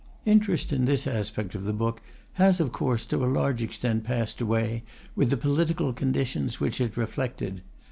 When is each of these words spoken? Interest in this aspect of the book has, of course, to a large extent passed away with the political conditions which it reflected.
Interest 0.25 0.73
in 0.73 0.85
this 0.85 1.05
aspect 1.05 1.53
of 1.53 1.63
the 1.63 1.73
book 1.73 2.01
has, 2.33 2.59
of 2.59 2.71
course, 2.71 3.05
to 3.05 3.23
a 3.23 3.27
large 3.29 3.61
extent 3.61 4.03
passed 4.03 4.41
away 4.41 4.81
with 5.15 5.29
the 5.29 5.37
political 5.37 5.93
conditions 5.93 6.59
which 6.59 6.81
it 6.81 6.97
reflected. 6.97 7.61